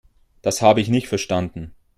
[0.41, 1.75] Das habe ich nicht verstanden.